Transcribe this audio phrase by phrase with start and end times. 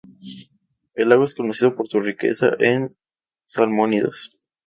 [0.95, 2.97] El lago es conocido por su riqueza en
[3.45, 4.35] salmónidos.